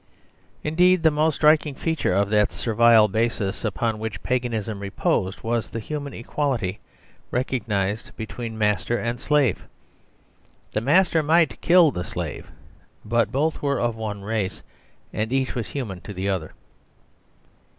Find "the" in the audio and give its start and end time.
1.03-1.11, 5.69-5.79, 10.71-10.81, 11.91-12.03, 16.15-16.27